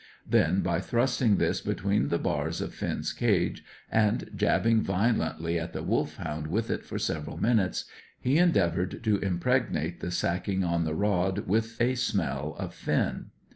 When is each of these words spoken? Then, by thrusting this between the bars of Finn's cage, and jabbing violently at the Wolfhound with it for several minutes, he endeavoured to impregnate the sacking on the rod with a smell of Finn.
Then, 0.27 0.61
by 0.61 0.79
thrusting 0.79 1.37
this 1.37 1.61
between 1.61 2.07
the 2.07 2.17
bars 2.17 2.59
of 2.59 2.73
Finn's 2.73 3.13
cage, 3.13 3.63
and 3.91 4.31
jabbing 4.35 4.81
violently 4.81 5.59
at 5.59 5.73
the 5.73 5.83
Wolfhound 5.83 6.47
with 6.47 6.71
it 6.71 6.83
for 6.83 6.97
several 6.97 7.37
minutes, 7.37 7.85
he 8.19 8.39
endeavoured 8.39 9.03
to 9.03 9.19
impregnate 9.19 9.99
the 9.99 10.09
sacking 10.09 10.63
on 10.63 10.85
the 10.85 10.95
rod 10.95 11.47
with 11.47 11.79
a 11.79 11.93
smell 11.93 12.55
of 12.57 12.73
Finn. 12.73 13.27